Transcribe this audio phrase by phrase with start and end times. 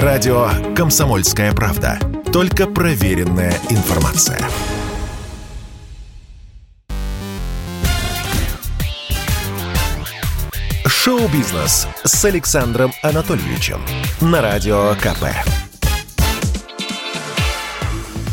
[0.00, 1.98] Радио «Комсомольская правда».
[2.32, 4.40] Только проверенная информация.
[10.86, 13.82] Шоу-бизнес с Александром Анатольевичем
[14.22, 15.24] на Радио КП.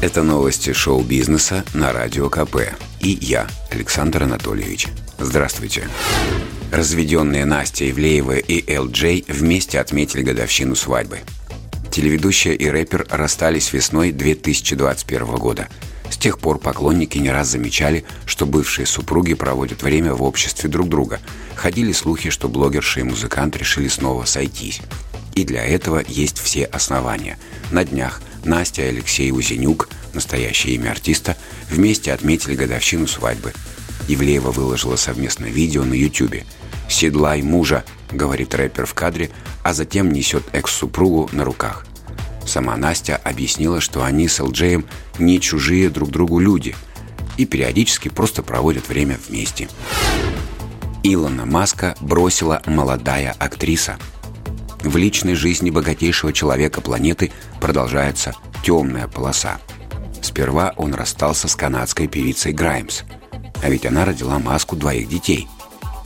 [0.00, 2.58] Это новости шоу-бизнеса на Радио КП.
[3.00, 4.86] И я, Александр Анатольевич.
[5.18, 5.88] Здравствуйте.
[6.70, 11.18] Разведенные Настя Ивлеева и ЛД вместе отметили годовщину свадьбы.
[11.90, 15.68] Телеведущая и рэпер расстались весной 2021 года.
[16.08, 20.88] С тех пор поклонники не раз замечали, что бывшие супруги проводят время в обществе друг
[20.88, 21.20] друга.
[21.56, 24.80] Ходили слухи, что блогерша и музыкант решили снова сойтись.
[25.34, 27.38] И для этого есть все основания.
[27.70, 31.36] На днях Настя и Алексей Узенюк, настоящее имя артиста,
[31.70, 33.52] вместе отметили годовщину свадьбы.
[34.08, 36.42] Ивлеева выложила совместное видео на YouTube.
[36.88, 39.30] «Седлай мужа»,— говорит рэпер в кадре,
[39.62, 41.86] а затем несет экс-супругу на руках.
[42.50, 44.84] Сама Настя объяснила, что они с Элджеем
[45.20, 46.74] не чужие друг другу люди
[47.36, 49.68] и периодически просто проводят время вместе.
[51.04, 53.98] Илона Маска бросила молодая актриса.
[54.82, 59.60] В личной жизни богатейшего человека планеты продолжается темная полоса.
[60.20, 63.02] Сперва он расстался с канадской певицей Граймс.
[63.62, 65.46] А ведь она родила Маску двоих детей.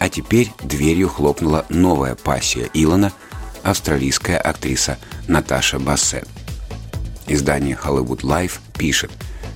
[0.00, 3.10] А теперь дверью хлопнула новая пассия Илона–
[3.66, 6.28] австралийская актриса Наташа Бассет.
[7.26, 9.10] Издание Hollywood Life пишет,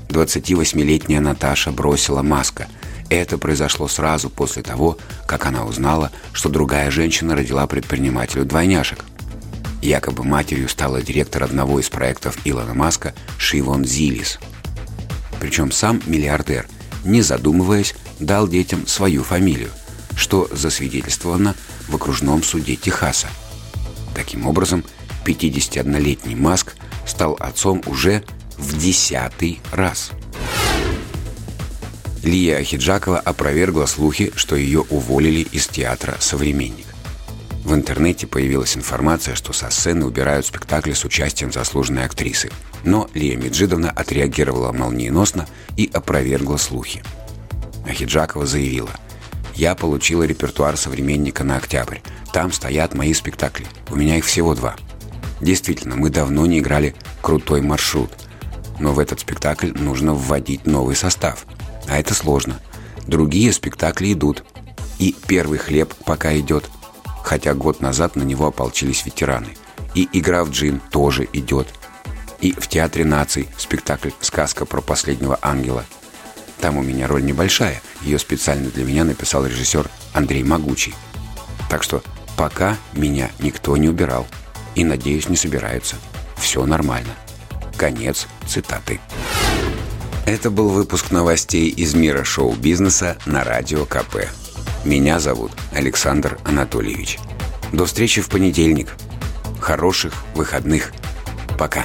[0.09, 2.67] 28-летняя Наташа бросила Маска.
[3.09, 9.05] Это произошло сразу после того, как она узнала, что другая женщина родила предпринимателю двойняшек.
[9.81, 14.41] Якобы матерью стала директор одного из проектов Илона Маска Шивон Зилис.
[15.39, 16.67] Причем сам миллиардер,
[17.05, 19.71] не задумываясь, дал детям свою фамилию,
[20.17, 21.55] что засвидетельствовано
[21.89, 23.29] в окружном суде Техаса–
[24.21, 24.85] Таким образом,
[25.25, 26.75] 51-летний Маск
[27.07, 28.23] стал отцом уже
[28.59, 30.11] в десятый раз.
[32.23, 36.85] Лия Ахиджакова опровергла слухи, что ее уволили из театра «Современник».
[37.65, 42.51] В интернете появилась информация, что со сцены убирают спектакли с участием заслуженной актрисы.
[42.85, 47.03] Но Лия Меджидовна отреагировала молниеносно и опровергла слухи.
[47.87, 48.91] Ахиджакова заявила–
[49.61, 51.99] я получила репертуар современника на октябрь.
[52.33, 53.67] Там стоят мои спектакли.
[53.91, 54.75] У меня их всего два.
[55.43, 58.11] Действительно, мы давно не играли «Крутой маршрут».
[58.79, 61.45] Но в этот спектакль нужно вводить новый состав.
[61.89, 62.59] А это сложно.
[63.07, 64.45] Другие спектакли идут.
[64.99, 66.65] И «Первый хлеб» пока идет.
[67.23, 69.59] Хотя год назад на него ополчились ветераны.
[69.95, 71.69] И «Игра в джин» тоже идет.
[72.41, 75.85] И в Театре наций спектакль «Сказка про последнего ангела»
[76.61, 77.81] Там у меня роль небольшая.
[78.03, 80.95] Ее специально для меня написал режиссер Андрей Могучий.
[81.69, 82.03] Так что
[82.37, 84.27] пока меня никто не убирал.
[84.75, 85.97] И, надеюсь, не собирается.
[86.37, 87.15] Все нормально.
[87.77, 89.01] Конец цитаты.
[90.27, 94.29] Это был выпуск новостей из мира шоу-бизнеса на Радио КП.
[94.85, 97.19] Меня зовут Александр Анатольевич.
[97.73, 98.95] До встречи в понедельник.
[99.61, 100.93] Хороших выходных.
[101.59, 101.85] Пока.